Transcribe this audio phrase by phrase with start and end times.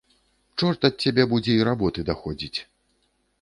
[0.59, 2.59] Чорт ад цябе будзе й работы даходзіць.